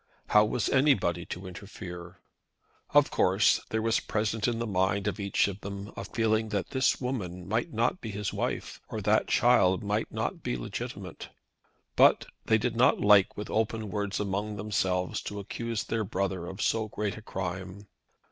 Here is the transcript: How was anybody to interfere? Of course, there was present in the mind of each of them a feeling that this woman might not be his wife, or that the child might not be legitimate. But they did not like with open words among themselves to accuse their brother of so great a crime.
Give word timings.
How 0.29 0.43
was 0.45 0.67
anybody 0.67 1.27
to 1.27 1.45
interfere? 1.45 2.17
Of 2.89 3.11
course, 3.11 3.61
there 3.69 3.83
was 3.83 3.99
present 3.99 4.47
in 4.47 4.57
the 4.57 4.65
mind 4.65 5.05
of 5.07 5.19
each 5.19 5.47
of 5.47 5.61
them 5.61 5.93
a 5.95 6.03
feeling 6.03 6.49
that 6.49 6.71
this 6.71 6.99
woman 6.99 7.47
might 7.47 7.71
not 7.71 8.01
be 8.01 8.09
his 8.09 8.33
wife, 8.33 8.81
or 8.89 8.99
that 9.01 9.27
the 9.27 9.31
child 9.31 9.83
might 9.83 10.11
not 10.11 10.41
be 10.41 10.57
legitimate. 10.57 11.29
But 11.95 12.25
they 12.45 12.57
did 12.57 12.75
not 12.75 12.99
like 12.99 13.37
with 13.37 13.51
open 13.51 13.91
words 13.91 14.19
among 14.19 14.55
themselves 14.55 15.21
to 15.21 15.39
accuse 15.39 15.83
their 15.83 16.03
brother 16.03 16.47
of 16.47 16.63
so 16.63 16.87
great 16.87 17.15
a 17.15 17.21
crime. 17.21 17.85